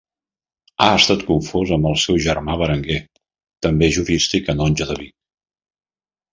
Ha 0.85 0.87
estat 1.01 1.25
confós 1.27 1.73
amb 1.75 1.89
un 1.91 1.99
seu 2.05 2.17
germà 2.29 2.57
Berenguer, 2.63 2.99
també 3.69 3.93
jurista 4.01 4.41
i 4.41 4.43
canonge 4.51 4.93
de 4.95 5.01
Vic. 5.05 5.17